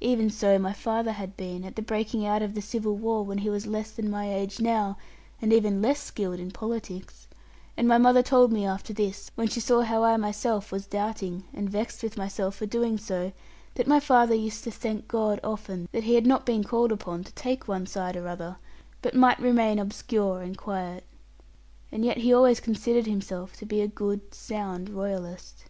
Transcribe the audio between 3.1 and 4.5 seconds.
when he was less than my